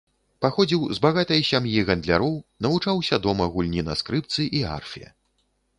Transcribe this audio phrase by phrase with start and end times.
[0.43, 2.33] Паходзіў з багатай сям'і гандляроў,
[2.67, 5.05] навучаўся дома гульні на скрыпцы і арфе.